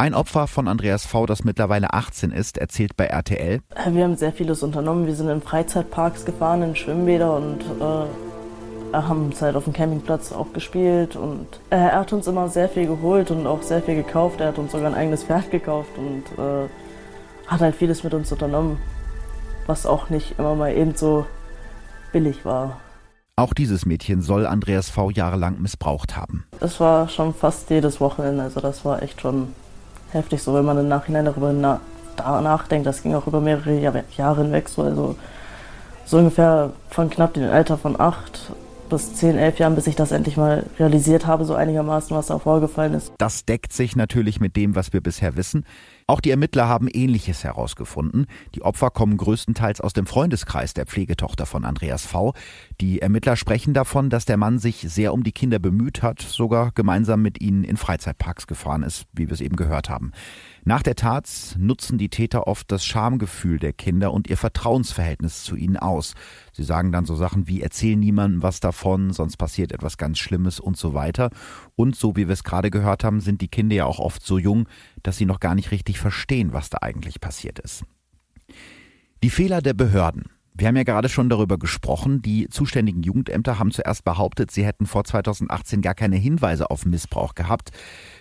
Ein 0.01 0.13
Opfer 0.13 0.47
von 0.47 0.69
Andreas 0.69 1.05
V., 1.05 1.25
das 1.25 1.43
mittlerweile 1.43 1.91
18 1.91 2.31
ist, 2.31 2.57
erzählt 2.57 2.95
bei 2.95 3.07
RTL. 3.07 3.59
Wir 3.91 4.03
haben 4.05 4.15
sehr 4.15 4.31
vieles 4.31 4.63
unternommen. 4.63 5.05
Wir 5.05 5.13
sind 5.13 5.27
in 5.27 5.41
Freizeitparks 5.41 6.23
gefahren, 6.23 6.61
in 6.61 6.73
Schwimmbäder 6.77 7.35
und 7.35 7.59
äh, 7.81 8.95
haben 8.95 9.33
Zeit 9.33 9.57
auf 9.57 9.65
dem 9.65 9.73
Campingplatz 9.73 10.31
auch 10.31 10.53
gespielt. 10.53 11.17
Und 11.17 11.47
äh, 11.69 11.75
er 11.75 11.99
hat 11.99 12.13
uns 12.13 12.27
immer 12.27 12.47
sehr 12.47 12.69
viel 12.69 12.87
geholt 12.87 13.29
und 13.29 13.45
auch 13.45 13.61
sehr 13.61 13.81
viel 13.81 13.95
gekauft. 13.95 14.39
Er 14.39 14.47
hat 14.47 14.57
uns 14.57 14.71
sogar 14.71 14.87
ein 14.87 14.95
eigenes 14.95 15.25
Pferd 15.25 15.51
gekauft 15.51 15.91
und 15.97 16.23
äh, 16.41 16.69
hat 17.47 17.59
halt 17.59 17.75
vieles 17.75 18.01
mit 18.05 18.13
uns 18.13 18.31
unternommen, 18.31 18.77
was 19.67 19.85
auch 19.85 20.09
nicht 20.09 20.39
immer 20.39 20.55
mal 20.55 20.71
eben 20.71 20.95
so 20.95 21.25
billig 22.13 22.45
war. 22.45 22.79
Auch 23.35 23.53
dieses 23.53 23.85
Mädchen 23.85 24.21
soll 24.21 24.47
Andreas 24.47 24.89
V. 24.89 25.09
jahrelang 25.09 25.61
missbraucht 25.61 26.15
haben. 26.15 26.45
Es 26.61 26.79
war 26.79 27.09
schon 27.09 27.33
fast 27.33 27.69
jedes 27.69 27.99
Wochenende, 27.99 28.43
also 28.43 28.61
das 28.61 28.85
war 28.85 29.03
echt 29.03 29.19
schon 29.19 29.49
heftig, 30.11 30.41
so 30.41 30.53
wenn 30.53 30.65
man 30.65 30.77
im 30.77 30.87
Nachhinein 30.87 31.25
darüber 31.25 31.53
na 31.53 31.81
nachdenkt. 32.17 32.85
Das 32.85 33.01
ging 33.01 33.15
auch 33.15 33.27
über 33.27 33.39
mehrere 33.39 33.79
Jahre, 33.79 34.03
Jahre 34.17 34.43
hinweg, 34.43 34.67
so, 34.67 34.83
also 34.83 35.15
so 36.05 36.17
ungefähr 36.17 36.71
von 36.89 37.09
knapp 37.09 37.33
dem 37.33 37.49
Alter 37.49 37.77
von 37.77 37.99
acht 37.99 38.51
bis 38.89 39.13
zehn, 39.13 39.37
elf 39.37 39.59
Jahren, 39.59 39.75
bis 39.75 39.87
ich 39.87 39.95
das 39.95 40.11
endlich 40.11 40.35
mal 40.35 40.65
realisiert 40.79 41.27
habe, 41.27 41.45
so 41.45 41.53
einigermaßen, 41.53 42.15
was 42.17 42.27
da 42.27 42.39
vorgefallen 42.39 42.95
ist. 42.95 43.13
Das 43.19 43.45
deckt 43.45 43.71
sich 43.71 43.95
natürlich 43.95 44.39
mit 44.39 44.55
dem, 44.55 44.75
was 44.75 44.93
wir 44.93 45.01
bisher 45.01 45.35
wissen. 45.37 45.63
Auch 46.09 46.21
die 46.21 46.31
Ermittler 46.31 46.67
haben 46.67 46.87
Ähnliches 46.87 47.43
herausgefunden. 47.43 48.25
Die 48.55 48.63
Opfer 48.63 48.89
kommen 48.89 49.15
größtenteils 49.15 49.79
aus 49.79 49.93
dem 49.93 50.07
Freundeskreis 50.07 50.73
der 50.73 50.87
Pflegetochter 50.87 51.45
von 51.45 51.65
Andreas 51.65 52.07
V. 52.07 52.33
Die 52.81 52.99
Ermittler 52.99 53.35
sprechen 53.35 53.75
davon, 53.75 54.09
dass 54.09 54.25
der 54.25 54.37
Mann 54.37 54.57
sich 54.57 54.77
sehr 54.89 55.13
um 55.13 55.23
die 55.23 55.33
Kinder 55.33 55.59
bemüht 55.59 56.01
hat, 56.01 56.19
sogar 56.19 56.71
gemeinsam 56.71 57.21
mit 57.21 57.39
ihnen 57.39 57.63
in 57.63 57.77
Freizeitparks 57.77 58.47
gefahren 58.47 58.81
ist, 58.81 59.05
wie 59.13 59.27
wir 59.27 59.33
es 59.33 59.41
eben 59.41 59.55
gehört 59.55 59.91
haben. 59.91 60.11
Nach 60.65 60.81
der 60.81 60.95
Tat 60.95 61.55
nutzen 61.57 61.97
die 61.97 62.09
Täter 62.09 62.47
oft 62.47 62.71
das 62.71 62.85
Schamgefühl 62.85 63.59
der 63.59 63.73
Kinder 63.73 64.11
und 64.11 64.29
ihr 64.29 64.37
Vertrauensverhältnis 64.37 65.43
zu 65.43 65.55
ihnen 65.55 65.77
aus. 65.77 66.15
Sie 66.53 66.63
sagen 66.63 66.91
dann 66.91 67.05
so 67.05 67.15
Sachen 67.15 67.47
wie 67.47 67.61
erzähl 67.61 67.95
niemandem 67.95 68.43
was 68.43 68.59
davon, 68.59 69.11
sonst 69.13 69.37
passiert 69.37 69.71
etwas 69.71 69.97
ganz 69.97 70.19
Schlimmes 70.19 70.59
und 70.59 70.75
so 70.75 70.93
weiter. 70.93 71.29
Und 71.75 71.95
so 71.95 72.15
wie 72.15 72.27
wir 72.27 72.33
es 72.33 72.43
gerade 72.43 72.71
gehört 72.71 73.03
haben, 73.03 73.21
sind 73.21 73.41
die 73.41 73.47
Kinder 73.47 73.75
ja 73.75 73.85
auch 73.85 73.99
oft 73.99 74.25
so 74.25 74.37
jung, 74.37 74.67
dass 75.03 75.17
sie 75.17 75.25
noch 75.25 75.39
gar 75.39 75.55
nicht 75.55 75.71
richtig 75.71 75.99
verstehen, 75.99 76.53
was 76.53 76.69
da 76.69 76.79
eigentlich 76.81 77.21
passiert 77.21 77.59
ist. 77.59 77.83
Die 79.23 79.29
Fehler 79.29 79.61
der 79.61 79.73
Behörden. 79.73 80.25
Wir 80.59 80.67
haben 80.67 80.75
ja 80.75 80.83
gerade 80.83 81.07
schon 81.07 81.29
darüber 81.29 81.57
gesprochen. 81.57 82.21
Die 82.21 82.49
zuständigen 82.49 83.01
Jugendämter 83.01 83.59
haben 83.59 83.71
zuerst 83.71 84.03
behauptet, 84.03 84.51
sie 84.51 84.65
hätten 84.65 84.87
vor 84.87 85.05
2018 85.05 85.81
gar 85.81 85.95
keine 85.95 86.17
Hinweise 86.17 86.69
auf 86.69 86.85
Missbrauch 86.85 87.33
gehabt. 87.33 87.69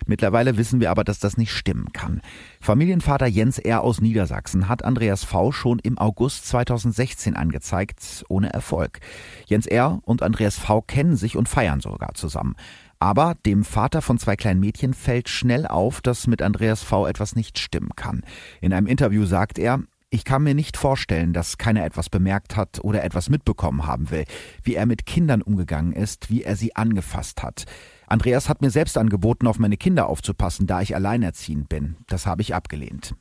Mittlerweile 0.05 0.55
wissen 0.55 0.79
wir 0.79 0.89
aber, 0.89 1.03
dass 1.03 1.19
das 1.19 1.35
nicht 1.35 1.51
stimmen 1.51 1.91
kann. 1.91 2.21
Familienvater 2.61 3.27
Jens 3.27 3.59
R. 3.59 3.81
aus 3.81 3.99
Niedersachsen 3.99 4.69
hat 4.69 4.85
Andreas 4.85 5.25
V. 5.25 5.51
schon 5.51 5.79
im 5.79 5.97
August 5.97 6.47
2016 6.47 7.35
angezeigt, 7.35 8.23
ohne 8.29 8.53
Erfolg. 8.53 9.01
Jens 9.47 9.67
R. 9.67 9.99
und 10.03 10.23
Andreas 10.23 10.57
V. 10.57 10.81
kennen 10.81 11.17
sich 11.17 11.35
und 11.35 11.49
feiern 11.49 11.81
sogar 11.81 12.13
zusammen. 12.13 12.55
Aber 12.99 13.35
dem 13.45 13.63
Vater 13.63 14.01
von 14.01 14.19
zwei 14.19 14.35
kleinen 14.35 14.59
Mädchen 14.59 14.93
fällt 14.93 15.29
schnell 15.29 15.65
auf, 15.65 16.01
dass 16.01 16.27
mit 16.27 16.41
Andreas 16.41 16.83
V. 16.83 17.07
etwas 17.07 17.35
nicht 17.35 17.57
stimmen 17.57 17.91
kann. 17.95 18.23
In 18.59 18.73
einem 18.73 18.87
Interview 18.87 19.25
sagt 19.25 19.57
er, 19.57 19.81
ich 20.11 20.25
kann 20.25 20.43
mir 20.43 20.55
nicht 20.55 20.75
vorstellen, 20.75 21.33
dass 21.33 21.57
keiner 21.57 21.85
etwas 21.85 22.09
bemerkt 22.09 22.57
hat 22.57 22.79
oder 22.83 23.03
etwas 23.03 23.29
mitbekommen 23.29 23.85
haben 23.85 24.09
will, 24.09 24.25
wie 24.63 24.73
er 24.73 24.87
mit 24.87 25.05
Kindern 25.05 25.41
umgegangen 25.41 25.93
ist, 25.93 26.29
wie 26.29 26.43
er 26.43 26.55
sie 26.55 26.75
angefasst 26.75 27.43
hat. 27.43 27.65
Andreas 28.07 28.49
hat 28.49 28.61
mir 28.61 28.71
selbst 28.71 28.97
angeboten, 28.97 29.47
auf 29.47 29.59
meine 29.59 29.77
Kinder 29.77 30.09
aufzupassen, 30.09 30.65
da 30.65 30.81
ich 30.81 30.95
alleinerziehend 30.95 31.69
bin. 31.69 31.95
Das 32.07 32.25
habe 32.25 32.41
ich 32.41 32.55
abgelehnt. 32.55 33.13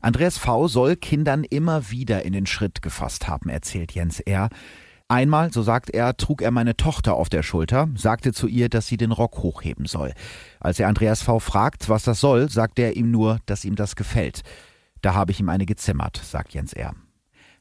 Andreas 0.00 0.38
V. 0.38 0.68
soll 0.68 0.96
Kindern 0.96 1.44
immer 1.44 1.90
wieder 1.90 2.24
in 2.24 2.32
den 2.32 2.46
Schritt 2.46 2.80
gefasst 2.80 3.26
haben, 3.26 3.50
erzählt 3.50 3.92
Jens 3.92 4.20
R. 4.20 4.50
Einmal, 5.08 5.52
so 5.52 5.62
sagt 5.62 5.90
er, 5.90 6.16
trug 6.16 6.40
er 6.40 6.50
meine 6.50 6.76
Tochter 6.76 7.14
auf 7.14 7.28
der 7.28 7.42
Schulter, 7.42 7.88
sagte 7.94 8.32
zu 8.32 8.46
ihr, 8.46 8.70
dass 8.70 8.86
sie 8.86 8.96
den 8.96 9.12
Rock 9.12 9.38
hochheben 9.38 9.84
soll. 9.84 10.14
Als 10.60 10.80
er 10.80 10.88
Andreas 10.88 11.22
V. 11.22 11.40
fragt, 11.40 11.90
was 11.90 12.04
das 12.04 12.20
soll, 12.20 12.48
sagt 12.50 12.78
er 12.78 12.96
ihm 12.96 13.10
nur, 13.10 13.38
dass 13.44 13.66
ihm 13.66 13.76
das 13.76 13.96
gefällt. 13.96 14.42
Da 15.02 15.12
habe 15.14 15.32
ich 15.32 15.40
ihm 15.40 15.50
eine 15.50 15.66
gezimmert, 15.66 16.16
sagt 16.16 16.54
Jens 16.54 16.72
R. 16.72 16.94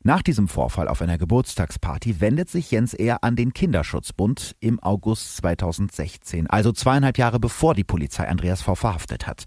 Nach 0.05 0.21
diesem 0.21 0.49
Vorfall 0.49 0.89
auf 0.89 1.01
einer 1.01 1.17
Geburtstagsparty 1.17 2.19
wendet 2.19 2.49
sich 2.49 2.71
Jens 2.71 2.93
eher 2.93 3.23
an 3.23 3.37
den 3.37 3.53
Kinderschutzbund 3.53 4.53
im 4.59 4.83
August 4.83 5.37
2016, 5.37 6.47
also 6.47 6.73
zweieinhalb 6.73 7.17
Jahre 7.17 7.39
bevor 7.39 7.73
die 7.73 7.85
Polizei 7.85 8.27
Andreas 8.27 8.61
V. 8.61 8.75
verhaftet 8.75 9.27
hat. 9.27 9.45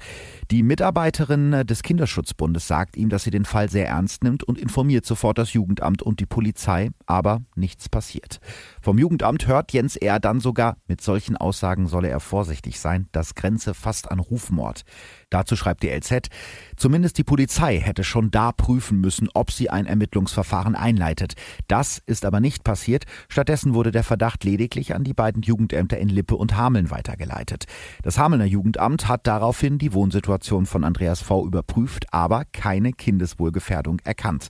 Die 0.50 0.62
Mitarbeiterin 0.62 1.66
des 1.66 1.82
Kinderschutzbundes 1.82 2.66
sagt 2.66 2.96
ihm, 2.96 3.10
dass 3.10 3.24
sie 3.24 3.30
den 3.30 3.44
Fall 3.44 3.68
sehr 3.68 3.86
ernst 3.86 4.24
nimmt 4.24 4.44
und 4.44 4.58
informiert 4.58 5.04
sofort 5.04 5.36
das 5.36 5.52
Jugendamt 5.52 6.00
und 6.00 6.20
die 6.20 6.26
Polizei, 6.26 6.88
aber 7.04 7.42
nichts 7.54 7.90
passiert. 7.90 8.40
Vom 8.80 8.96
Jugendamt 8.96 9.46
hört 9.46 9.74
Jens 9.74 9.94
eher 9.94 10.20
dann 10.20 10.40
sogar, 10.40 10.78
mit 10.88 11.02
solchen 11.02 11.36
Aussagen 11.36 11.86
solle 11.86 12.08
er 12.08 12.20
vorsichtig 12.20 12.80
sein, 12.80 13.10
das 13.12 13.34
grenze 13.34 13.74
fast 13.74 14.10
an 14.10 14.20
Rufmord. 14.20 14.84
Dazu 15.30 15.56
schreibt 15.56 15.82
die 15.82 15.88
LZ, 15.88 16.28
zumindest 16.76 17.18
die 17.18 17.24
Polizei 17.24 17.80
hätte 17.80 18.04
schon 18.04 18.30
da 18.30 18.52
prüfen 18.52 19.00
müssen, 19.00 19.28
ob 19.34 19.50
sie 19.50 19.68
ein 19.68 19.86
Ermittlungsverfahren 19.86 20.76
einleitet. 20.76 21.34
Das 21.66 22.00
ist 22.06 22.24
aber 22.24 22.38
nicht 22.38 22.62
passiert. 22.62 23.06
Stattdessen 23.28 23.74
wurde 23.74 23.90
der 23.90 24.04
Verdacht 24.04 24.44
lediglich 24.44 24.94
an 24.94 25.02
die 25.02 25.14
beiden 25.14 25.42
Jugendämter 25.42 25.98
in 25.98 26.08
Lippe 26.08 26.36
und 26.36 26.56
Hameln 26.56 26.92
weitergeleitet. 26.92 27.64
Das 28.02 28.18
Hamelner 28.18 28.44
Jugendamt 28.44 29.08
hat 29.08 29.26
daraufhin 29.26 29.78
die 29.78 29.92
Wohnsituation 29.92 30.64
von 30.64 30.84
Andreas 30.84 31.22
V. 31.22 31.44
überprüft, 31.44 32.06
aber 32.12 32.44
keine 32.44 32.92
Kindeswohlgefährdung 32.92 34.00
erkannt. 34.04 34.48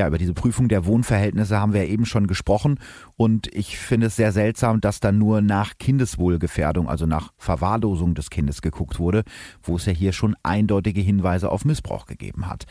Ja, 0.00 0.08
über 0.08 0.16
diese 0.16 0.32
Prüfung 0.32 0.68
der 0.68 0.86
Wohnverhältnisse 0.86 1.60
haben 1.60 1.74
wir 1.74 1.84
ja 1.84 1.90
eben 1.90 2.06
schon 2.06 2.26
gesprochen 2.26 2.78
und 3.18 3.54
ich 3.54 3.76
finde 3.76 4.06
es 4.06 4.16
sehr 4.16 4.32
seltsam, 4.32 4.80
dass 4.80 4.98
da 4.98 5.12
nur 5.12 5.42
nach 5.42 5.76
Kindeswohlgefährdung, 5.76 6.88
also 6.88 7.04
nach 7.04 7.34
Verwahrlosung 7.36 8.14
des 8.14 8.30
Kindes 8.30 8.62
geguckt 8.62 8.98
wurde, 8.98 9.24
wo 9.62 9.76
es 9.76 9.84
ja 9.84 9.92
hier 9.92 10.14
schon 10.14 10.36
eindeutige 10.42 11.02
Hinweise 11.02 11.52
auf 11.52 11.66
Missbrauch 11.66 12.06
gegeben 12.06 12.48
hat. 12.48 12.64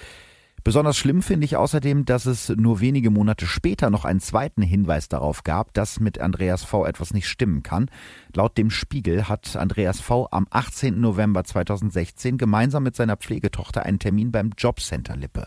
Besonders 0.64 0.98
schlimm 0.98 1.22
finde 1.22 1.46
ich 1.46 1.56
außerdem, 1.56 2.06
dass 2.06 2.26
es 2.26 2.50
nur 2.50 2.80
wenige 2.80 3.12
Monate 3.12 3.46
später 3.46 3.92
noch 3.92 4.06
einen 4.06 4.22
zweiten 4.22 4.64
Hinweis 4.64 5.08
darauf 5.08 5.44
gab, 5.44 5.72
dass 5.76 6.00
mit 6.00 6.18
Andreas 6.18 6.64
V 6.64 6.84
etwas 6.84 7.14
nicht 7.14 7.28
stimmen 7.28 7.62
kann. 7.62 7.92
Laut 8.34 8.58
dem 8.58 8.72
Spiegel 8.72 9.30
hat 9.30 9.56
Andreas 9.56 10.02
V 10.02 10.28
am 10.32 10.48
18. 10.50 11.00
November 11.00 11.44
2016 11.44 12.40
gemeinsam 12.40 12.82
mit 12.82 12.96
seiner 12.96 13.18
Pflegetochter 13.18 13.84
einen 13.84 14.00
Termin 14.00 14.32
beim 14.32 14.50
Jobcenter 14.58 15.16
Lippe. 15.16 15.46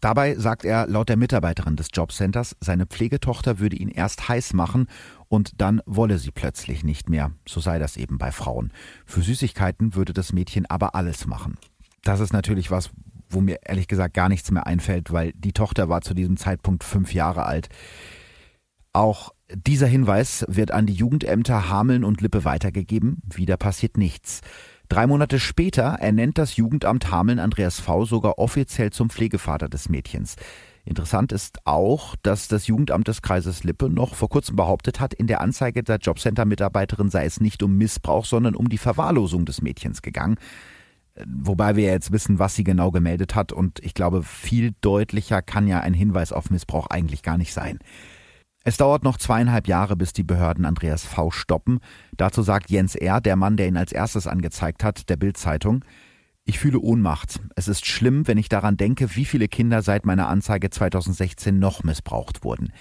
Dabei 0.00 0.34
sagt 0.36 0.64
er 0.64 0.86
laut 0.86 1.08
der 1.08 1.16
Mitarbeiterin 1.16 1.76
des 1.76 1.88
Jobcenters, 1.92 2.56
seine 2.60 2.86
Pflegetochter 2.86 3.58
würde 3.58 3.76
ihn 3.76 3.88
erst 3.88 4.28
heiß 4.28 4.52
machen 4.52 4.86
und 5.28 5.60
dann 5.60 5.80
wolle 5.86 6.18
sie 6.18 6.30
plötzlich 6.30 6.84
nicht 6.84 7.08
mehr. 7.08 7.32
So 7.48 7.60
sei 7.60 7.78
das 7.78 7.96
eben 7.96 8.18
bei 8.18 8.32
Frauen. 8.32 8.72
Für 9.06 9.22
Süßigkeiten 9.22 9.94
würde 9.94 10.12
das 10.12 10.32
Mädchen 10.32 10.66
aber 10.66 10.94
alles 10.94 11.26
machen. 11.26 11.56
Das 12.02 12.20
ist 12.20 12.32
natürlich 12.32 12.70
was, 12.70 12.90
wo 13.28 13.40
mir 13.40 13.58
ehrlich 13.64 13.88
gesagt 13.88 14.14
gar 14.14 14.28
nichts 14.28 14.50
mehr 14.50 14.66
einfällt, 14.66 15.12
weil 15.12 15.32
die 15.32 15.52
Tochter 15.52 15.88
war 15.88 16.02
zu 16.02 16.14
diesem 16.14 16.36
Zeitpunkt 16.36 16.84
fünf 16.84 17.12
Jahre 17.12 17.44
alt. 17.44 17.68
Auch 18.92 19.34
dieser 19.54 19.86
Hinweis 19.86 20.44
wird 20.48 20.70
an 20.70 20.86
die 20.86 20.94
Jugendämter 20.94 21.68
Hameln 21.68 22.04
und 22.04 22.20
Lippe 22.20 22.44
weitergegeben. 22.44 23.22
Wieder 23.34 23.56
passiert 23.56 23.96
nichts. 23.96 24.40
Drei 24.88 25.06
Monate 25.06 25.40
später 25.40 25.96
ernennt 26.00 26.38
das 26.38 26.56
Jugendamt 26.56 27.10
Hameln 27.10 27.40
Andreas 27.40 27.80
V. 27.80 28.04
sogar 28.04 28.38
offiziell 28.38 28.90
zum 28.90 29.10
Pflegevater 29.10 29.68
des 29.68 29.88
Mädchens. 29.88 30.36
Interessant 30.84 31.32
ist 31.32 31.58
auch, 31.64 32.14
dass 32.22 32.46
das 32.46 32.68
Jugendamt 32.68 33.08
des 33.08 33.20
Kreises 33.20 33.64
Lippe 33.64 33.90
noch 33.90 34.14
vor 34.14 34.28
kurzem 34.28 34.54
behauptet 34.54 35.00
hat, 35.00 35.12
in 35.12 35.26
der 35.26 35.40
Anzeige 35.40 35.82
der 35.82 35.98
Jobcenter-Mitarbeiterin 35.98 37.10
sei 37.10 37.24
es 37.24 37.40
nicht 37.40 37.64
um 37.64 37.76
Missbrauch, 37.76 38.24
sondern 38.24 38.54
um 38.54 38.68
die 38.68 38.78
Verwahrlosung 38.78 39.44
des 39.44 39.60
Mädchens 39.60 40.00
gegangen. 40.02 40.36
Wobei 41.26 41.74
wir 41.74 41.84
jetzt 41.84 42.12
wissen, 42.12 42.38
was 42.38 42.54
sie 42.54 42.62
genau 42.62 42.92
gemeldet 42.92 43.34
hat 43.34 43.50
und 43.50 43.80
ich 43.80 43.94
glaube, 43.94 44.22
viel 44.22 44.74
deutlicher 44.82 45.42
kann 45.42 45.66
ja 45.66 45.80
ein 45.80 45.94
Hinweis 45.94 46.32
auf 46.32 46.50
Missbrauch 46.50 46.86
eigentlich 46.86 47.22
gar 47.22 47.38
nicht 47.38 47.52
sein. 47.52 47.80
Es 48.68 48.78
dauert 48.78 49.04
noch 49.04 49.16
zweieinhalb 49.16 49.68
Jahre, 49.68 49.94
bis 49.94 50.12
die 50.12 50.24
Behörden 50.24 50.64
Andreas 50.64 51.04
V. 51.04 51.30
stoppen. 51.30 51.78
Dazu 52.16 52.42
sagt 52.42 52.68
Jens 52.68 52.96
R., 52.96 53.20
der 53.20 53.36
Mann, 53.36 53.56
der 53.56 53.68
ihn 53.68 53.76
als 53.76 53.92
erstes 53.92 54.26
angezeigt 54.26 54.82
hat, 54.82 55.08
der 55.08 55.16
Bild-Zeitung, 55.16 55.84
ich 56.44 56.58
fühle 56.58 56.80
Ohnmacht. 56.80 57.38
Es 57.54 57.68
ist 57.68 57.86
schlimm, 57.86 58.26
wenn 58.26 58.38
ich 58.38 58.48
daran 58.48 58.76
denke, 58.76 59.14
wie 59.14 59.24
viele 59.24 59.46
Kinder 59.46 59.82
seit 59.82 60.04
meiner 60.04 60.26
Anzeige 60.26 60.68
2016 60.68 61.56
noch 61.56 61.84
missbraucht 61.84 62.42
wurden. 62.42 62.72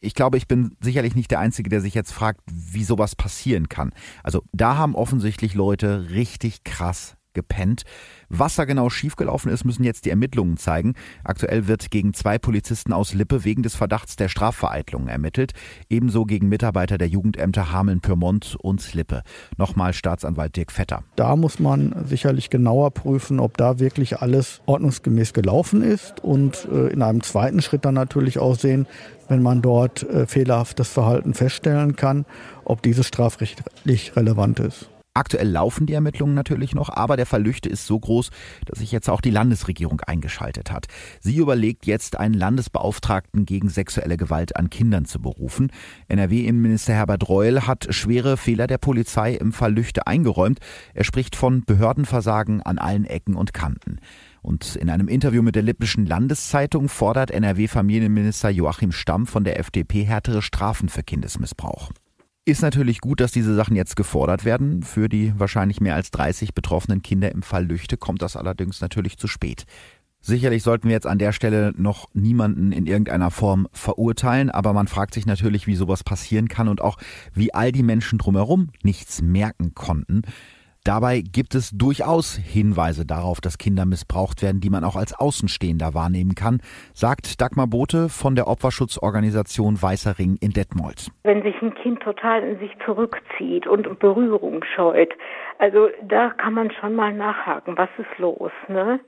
Ich 0.00 0.14
glaube, 0.14 0.36
ich 0.36 0.48
bin 0.48 0.74
sicherlich 0.80 1.14
nicht 1.14 1.30
der 1.30 1.38
Einzige, 1.38 1.70
der 1.70 1.80
sich 1.80 1.94
jetzt 1.94 2.12
fragt, 2.12 2.40
wie 2.50 2.82
sowas 2.82 3.14
passieren 3.14 3.68
kann. 3.68 3.92
Also 4.24 4.42
da 4.52 4.76
haben 4.76 4.96
offensichtlich 4.96 5.54
Leute 5.54 6.10
richtig 6.10 6.64
krass 6.64 7.16
gepennt. 7.34 7.82
Was 8.28 8.56
da 8.56 8.64
genau 8.64 8.90
schiefgelaufen 8.90 9.52
ist, 9.52 9.64
müssen 9.64 9.84
jetzt 9.84 10.06
die 10.06 10.10
Ermittlungen 10.10 10.56
zeigen. 10.56 10.94
Aktuell 11.22 11.68
wird 11.68 11.90
gegen 11.90 12.14
zwei 12.14 12.38
Polizisten 12.38 12.92
aus 12.92 13.14
Lippe 13.14 13.44
wegen 13.44 13.62
des 13.62 13.74
Verdachts 13.74 14.16
der 14.16 14.28
Strafvereitlung 14.28 15.08
ermittelt. 15.08 15.52
Ebenso 15.88 16.24
gegen 16.24 16.48
Mitarbeiter 16.48 16.98
der 16.98 17.08
Jugendämter 17.08 17.72
Hameln-Pyrmont 17.72 18.56
und 18.60 18.94
Lippe. 18.94 19.22
Nochmal 19.56 19.92
Staatsanwalt 19.92 20.56
Dirk 20.56 20.72
Vetter. 20.72 21.04
Da 21.16 21.36
muss 21.36 21.58
man 21.58 22.06
sicherlich 22.06 22.50
genauer 22.50 22.92
prüfen, 22.92 23.40
ob 23.40 23.56
da 23.56 23.78
wirklich 23.78 24.20
alles 24.20 24.60
ordnungsgemäß 24.66 25.32
gelaufen 25.32 25.82
ist 25.82 26.22
und 26.22 26.66
äh, 26.72 26.88
in 26.88 27.02
einem 27.02 27.22
zweiten 27.22 27.62
Schritt 27.62 27.84
dann 27.84 27.94
natürlich 27.94 28.38
auch 28.38 28.56
sehen, 28.56 28.86
wenn 29.28 29.42
man 29.42 29.62
dort 29.62 30.02
äh, 30.02 30.26
fehlerhaftes 30.26 30.88
Verhalten 30.88 31.34
feststellen 31.34 31.96
kann, 31.96 32.26
ob 32.64 32.82
dieses 32.82 33.06
strafrechtlich 33.06 34.16
relevant 34.16 34.60
ist. 34.60 34.90
Aktuell 35.16 35.48
laufen 35.48 35.86
die 35.86 35.92
Ermittlungen 35.92 36.34
natürlich 36.34 36.74
noch, 36.74 36.88
aber 36.88 37.16
der 37.16 37.24
Verlüchte 37.24 37.68
ist 37.68 37.86
so 37.86 38.00
groß, 38.00 38.30
dass 38.66 38.80
sich 38.80 38.90
jetzt 38.90 39.08
auch 39.08 39.20
die 39.20 39.30
Landesregierung 39.30 40.00
eingeschaltet 40.00 40.72
hat. 40.72 40.86
Sie 41.20 41.36
überlegt 41.36 41.86
jetzt, 41.86 42.18
einen 42.18 42.34
Landesbeauftragten 42.34 43.46
gegen 43.46 43.68
sexuelle 43.68 44.16
Gewalt 44.16 44.56
an 44.56 44.70
Kindern 44.70 45.04
zu 45.04 45.20
berufen. 45.20 45.70
NRW-Innenminister 46.08 46.94
Herbert 46.94 47.28
Reul 47.28 47.60
hat 47.60 47.86
schwere 47.94 48.36
Fehler 48.36 48.66
der 48.66 48.78
Polizei 48.78 49.34
im 49.34 49.52
Fall 49.52 49.72
Lüchte 49.72 50.08
eingeräumt. 50.08 50.58
Er 50.94 51.04
spricht 51.04 51.36
von 51.36 51.64
Behördenversagen 51.64 52.60
an 52.62 52.78
allen 52.78 53.04
Ecken 53.04 53.36
und 53.36 53.54
Kanten. 53.54 54.00
Und 54.42 54.74
in 54.74 54.90
einem 54.90 55.06
Interview 55.06 55.42
mit 55.42 55.54
der 55.54 55.62
Lippischen 55.62 56.06
Landeszeitung 56.06 56.88
fordert 56.88 57.30
NRW-Familienminister 57.30 58.50
Joachim 58.50 58.90
Stamm 58.90 59.28
von 59.28 59.44
der 59.44 59.60
FDP 59.60 60.02
härtere 60.02 60.42
Strafen 60.42 60.88
für 60.88 61.04
Kindesmissbrauch. 61.04 61.92
Ist 62.46 62.60
natürlich 62.60 63.00
gut, 63.00 63.20
dass 63.20 63.32
diese 63.32 63.54
Sachen 63.54 63.74
jetzt 63.74 63.96
gefordert 63.96 64.44
werden. 64.44 64.82
Für 64.82 65.08
die 65.08 65.32
wahrscheinlich 65.38 65.80
mehr 65.80 65.94
als 65.94 66.10
30 66.10 66.52
betroffenen 66.52 67.00
Kinder 67.00 67.32
im 67.32 67.40
Fall 67.40 67.64
Lüchte 67.64 67.96
kommt 67.96 68.20
das 68.20 68.36
allerdings 68.36 68.82
natürlich 68.82 69.16
zu 69.16 69.28
spät. 69.28 69.64
Sicherlich 70.20 70.62
sollten 70.62 70.88
wir 70.88 70.94
jetzt 70.94 71.06
an 71.06 71.18
der 71.18 71.32
Stelle 71.32 71.72
noch 71.76 72.08
niemanden 72.12 72.72
in 72.72 72.86
irgendeiner 72.86 73.30
Form 73.30 73.66
verurteilen, 73.72 74.50
aber 74.50 74.74
man 74.74 74.88
fragt 74.88 75.14
sich 75.14 75.24
natürlich, 75.24 75.66
wie 75.66 75.76
sowas 75.76 76.04
passieren 76.04 76.48
kann 76.48 76.68
und 76.68 76.82
auch, 76.82 76.98
wie 77.32 77.54
all 77.54 77.72
die 77.72 77.82
Menschen 77.82 78.18
drumherum 78.18 78.68
nichts 78.82 79.22
merken 79.22 79.74
konnten. 79.74 80.22
Dabei 80.86 81.22
gibt 81.22 81.54
es 81.54 81.70
durchaus 81.70 82.36
Hinweise 82.36 83.06
darauf, 83.06 83.40
dass 83.40 83.56
Kinder 83.56 83.86
missbraucht 83.86 84.42
werden, 84.42 84.60
die 84.60 84.68
man 84.68 84.84
auch 84.84 84.96
als 84.96 85.18
Außenstehender 85.18 85.94
wahrnehmen 85.94 86.34
kann, 86.34 86.60
sagt 86.92 87.40
Dagmar 87.40 87.68
Bote 87.68 88.10
von 88.10 88.36
der 88.36 88.48
Opferschutzorganisation 88.48 89.80
Weißer 89.80 90.18
Ring 90.18 90.36
in 90.42 90.50
Detmold. 90.50 91.10
Wenn 91.22 91.42
sich 91.42 91.54
ein 91.62 91.74
Kind 91.76 92.00
total 92.00 92.42
in 92.42 92.58
sich 92.58 92.70
zurückzieht 92.84 93.66
und 93.66 93.98
Berührung 93.98 94.62
scheut, 94.76 95.14
also 95.58 95.88
da 96.06 96.28
kann 96.28 96.52
man 96.52 96.70
schon 96.70 96.94
mal 96.94 97.14
nachhaken, 97.14 97.78
was 97.78 97.88
ist 97.96 98.18
los, 98.18 98.52
ne? 98.68 99.00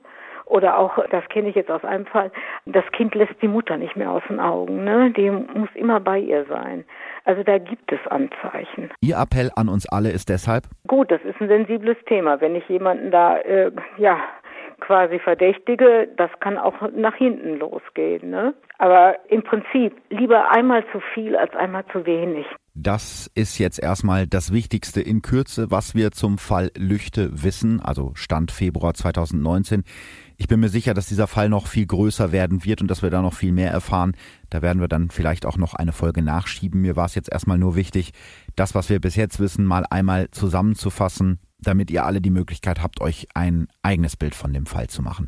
Oder 0.49 0.77
auch, 0.77 0.97
das 1.09 1.27
kenne 1.29 1.49
ich 1.49 1.55
jetzt 1.55 1.69
aus 1.69 1.83
einem 1.83 2.05
Fall, 2.05 2.31
das 2.65 2.85
Kind 2.93 3.15
lässt 3.15 3.41
die 3.41 3.47
Mutter 3.47 3.77
nicht 3.77 3.95
mehr 3.95 4.11
aus 4.11 4.23
den 4.29 4.39
Augen. 4.39 4.83
Ne? 4.83 5.11
Die 5.11 5.29
muss 5.29 5.69
immer 5.75 5.99
bei 5.99 6.19
ihr 6.19 6.45
sein. 6.45 6.85
Also 7.25 7.43
da 7.43 7.57
gibt 7.57 7.91
es 7.91 7.99
Anzeichen. 8.09 8.89
Ihr 9.01 9.17
Appell 9.17 9.51
an 9.55 9.67
uns 9.67 9.87
alle 9.89 10.09
ist 10.11 10.29
deshalb? 10.29 10.63
Gut, 10.87 11.11
das 11.11 11.21
ist 11.23 11.39
ein 11.41 11.49
sensibles 11.49 11.97
Thema. 12.05 12.39
Wenn 12.39 12.55
ich 12.55 12.67
jemanden 12.69 13.11
da, 13.11 13.37
äh, 13.39 13.71
ja, 13.97 14.19
quasi 14.79 15.19
verdächtige, 15.19 16.07
das 16.17 16.29
kann 16.39 16.57
auch 16.57 16.75
nach 16.95 17.15
hinten 17.15 17.57
losgehen. 17.57 18.29
Ne? 18.29 18.53
Aber 18.77 19.17
im 19.29 19.43
Prinzip 19.43 19.93
lieber 20.09 20.51
einmal 20.51 20.83
zu 20.91 21.01
viel 21.13 21.35
als 21.35 21.55
einmal 21.55 21.85
zu 21.91 22.05
wenig. 22.05 22.45
Das 22.73 23.29
ist 23.33 23.57
jetzt 23.57 23.81
erstmal 23.81 24.27
das 24.27 24.53
Wichtigste 24.53 25.01
in 25.01 25.23
Kürze, 25.23 25.71
was 25.71 25.95
wir 25.95 26.11
zum 26.11 26.37
Fall 26.37 26.69
Lüchte 26.77 27.43
wissen, 27.43 27.81
also 27.81 28.11
Stand 28.13 28.51
Februar 28.51 28.93
2019. 28.93 29.83
Ich 30.39 30.47
bin 30.47 30.59
mir 30.59 30.69
sicher, 30.69 30.93
dass 30.93 31.07
dieser 31.07 31.25
Fall 31.25 31.49
noch 31.49 31.65
viel 31.65 31.87
größer 31.87 32.31
werden 32.31 32.63
wird 32.63 32.81
und 32.81 32.91
dass 32.91 33.01
wir 33.01 33.09
da 33.09 33.23
noch 33.23 33.33
viel 33.33 33.51
mehr 33.51 33.71
erfahren. 33.71 34.15
Da 34.51 34.61
werden 34.61 34.79
wir 34.79 34.87
dann 34.87 35.09
vielleicht 35.09 35.47
auch 35.47 35.57
noch 35.57 35.73
eine 35.73 35.91
Folge 35.91 36.21
nachschieben. 36.21 36.79
Mir 36.79 36.95
war 36.95 37.05
es 37.05 37.15
jetzt 37.15 37.31
erstmal 37.31 37.57
nur 37.57 37.75
wichtig, 37.75 38.11
das, 38.55 38.75
was 38.75 38.89
wir 38.89 39.01
bis 39.01 39.15
jetzt 39.15 39.39
wissen, 39.39 39.65
mal 39.65 39.85
einmal 39.89 40.29
zusammenzufassen, 40.29 41.39
damit 41.59 41.89
ihr 41.89 42.05
alle 42.05 42.21
die 42.21 42.29
Möglichkeit 42.29 42.83
habt, 42.83 43.01
euch 43.01 43.27
ein 43.33 43.67
eigenes 43.81 44.15
Bild 44.15 44.35
von 44.35 44.53
dem 44.53 44.67
Fall 44.67 44.87
zu 44.87 45.01
machen. 45.01 45.27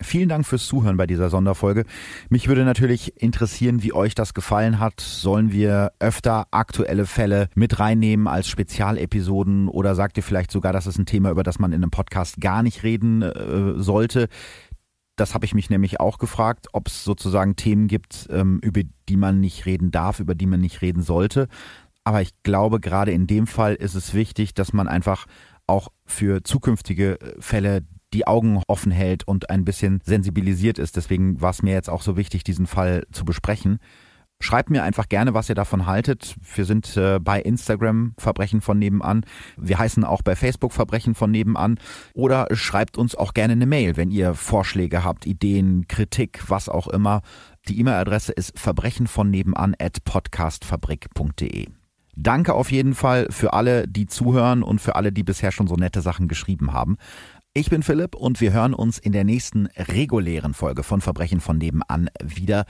Vielen 0.00 0.28
Dank 0.28 0.46
fürs 0.46 0.66
Zuhören 0.66 0.96
bei 0.96 1.08
dieser 1.08 1.28
Sonderfolge. 1.28 1.84
Mich 2.28 2.46
würde 2.46 2.64
natürlich 2.64 3.20
interessieren, 3.20 3.82
wie 3.82 3.92
euch 3.92 4.14
das 4.14 4.32
gefallen 4.32 4.78
hat. 4.78 5.00
Sollen 5.00 5.50
wir 5.50 5.92
öfter 5.98 6.46
aktuelle 6.52 7.04
Fälle 7.04 7.48
mit 7.56 7.80
reinnehmen 7.80 8.28
als 8.28 8.48
Spezialepisoden 8.48 9.66
oder 9.66 9.96
sagt 9.96 10.16
ihr 10.16 10.22
vielleicht 10.22 10.52
sogar, 10.52 10.72
das 10.72 10.86
ist 10.86 10.98
ein 10.98 11.06
Thema, 11.06 11.30
über 11.30 11.42
das 11.42 11.58
man 11.58 11.72
in 11.72 11.82
einem 11.82 11.90
Podcast 11.90 12.40
gar 12.40 12.62
nicht 12.62 12.84
reden 12.84 13.22
äh, 13.22 13.74
sollte? 13.82 14.28
Das 15.16 15.34
habe 15.34 15.44
ich 15.44 15.54
mich 15.54 15.68
nämlich 15.68 15.98
auch 15.98 16.18
gefragt, 16.18 16.68
ob 16.72 16.86
es 16.86 17.02
sozusagen 17.02 17.56
Themen 17.56 17.88
gibt, 17.88 18.28
ähm, 18.30 18.60
über 18.62 18.82
die 19.08 19.16
man 19.16 19.40
nicht 19.40 19.66
reden 19.66 19.90
darf, 19.90 20.20
über 20.20 20.36
die 20.36 20.46
man 20.46 20.60
nicht 20.60 20.80
reden 20.80 21.02
sollte. 21.02 21.48
Aber 22.04 22.22
ich 22.22 22.30
glaube, 22.44 22.78
gerade 22.78 23.10
in 23.10 23.26
dem 23.26 23.48
Fall 23.48 23.74
ist 23.74 23.96
es 23.96 24.14
wichtig, 24.14 24.54
dass 24.54 24.72
man 24.72 24.86
einfach 24.86 25.26
auch 25.66 25.88
für 26.06 26.44
zukünftige 26.44 27.20
äh, 27.20 27.34
Fälle 27.40 27.82
die 28.14 28.26
Augen 28.26 28.62
offen 28.66 28.92
hält 28.92 29.26
und 29.26 29.50
ein 29.50 29.64
bisschen 29.64 30.00
sensibilisiert 30.04 30.78
ist. 30.78 30.96
Deswegen 30.96 31.40
war 31.40 31.50
es 31.50 31.62
mir 31.62 31.74
jetzt 31.74 31.90
auch 31.90 32.02
so 32.02 32.16
wichtig, 32.16 32.44
diesen 32.44 32.66
Fall 32.66 33.04
zu 33.12 33.24
besprechen. 33.24 33.78
Schreibt 34.40 34.70
mir 34.70 34.84
einfach 34.84 35.08
gerne, 35.08 35.34
was 35.34 35.48
ihr 35.48 35.56
davon 35.56 35.86
haltet. 35.86 36.36
Wir 36.54 36.64
sind 36.64 36.96
äh, 36.96 37.18
bei 37.18 37.40
Instagram 37.40 38.14
Verbrechen 38.18 38.60
von 38.60 38.78
nebenan. 38.78 39.26
Wir 39.56 39.78
heißen 39.80 40.04
auch 40.04 40.22
bei 40.22 40.36
Facebook 40.36 40.72
Verbrechen 40.72 41.16
von 41.16 41.32
nebenan. 41.32 41.78
Oder 42.14 42.46
schreibt 42.52 42.98
uns 42.98 43.16
auch 43.16 43.34
gerne 43.34 43.54
eine 43.54 43.66
Mail, 43.66 43.96
wenn 43.96 44.12
ihr 44.12 44.34
Vorschläge 44.34 45.02
habt, 45.02 45.26
Ideen, 45.26 45.88
Kritik, 45.88 46.40
was 46.46 46.68
auch 46.68 46.86
immer. 46.86 47.22
Die 47.66 47.80
E-Mail-Adresse 47.80 48.32
ist 48.32 48.56
verbrechenvonnebenan 48.56 49.74
at 49.80 50.04
podcastfabrik.de. 50.04 51.66
Danke 52.20 52.54
auf 52.54 52.72
jeden 52.72 52.94
Fall 52.94 53.28
für 53.30 53.52
alle, 53.52 53.86
die 53.86 54.06
zuhören 54.06 54.64
und 54.64 54.80
für 54.80 54.96
alle, 54.96 55.12
die 55.12 55.22
bisher 55.22 55.52
schon 55.52 55.68
so 55.68 55.76
nette 55.76 56.00
Sachen 56.00 56.26
geschrieben 56.26 56.72
haben. 56.72 56.96
Ich 57.58 57.70
bin 57.70 57.82
Philipp 57.82 58.14
und 58.14 58.40
wir 58.40 58.52
hören 58.52 58.72
uns 58.72 58.98
in 58.98 59.10
der 59.10 59.24
nächsten 59.24 59.66
regulären 59.76 60.54
Folge 60.54 60.84
von 60.84 61.00
Verbrechen 61.00 61.40
von 61.40 61.58
nebenan 61.58 62.08
wieder 62.22 62.66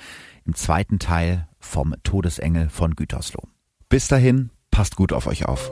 im 0.47 0.55
zweiten 0.55 0.99
Teil 0.99 1.47
vom 1.61 1.95
Todesengel 2.05 2.71
von 2.71 2.97
Gütersloh. 2.97 3.43
Bis 3.91 4.09
dahin, 4.09 4.49
passt 4.71 4.97
gut 4.97 5.13
auf 5.13 5.27
euch 5.27 5.45
auf. 5.45 5.71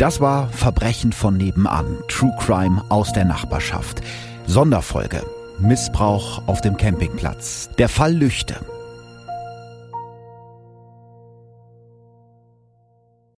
Das 0.00 0.20
war 0.20 0.48
Verbrechen 0.48 1.12
von 1.12 1.36
nebenan, 1.36 1.98
True 2.08 2.34
Crime 2.40 2.82
aus 2.88 3.12
der 3.12 3.26
Nachbarschaft. 3.26 4.00
Sonderfolge. 4.48 5.22
Missbrauch 5.60 6.42
auf 6.48 6.60
dem 6.62 6.76
Campingplatz. 6.76 7.70
Der 7.78 7.88
Fall 7.88 8.12
Lüchte. 8.12 8.56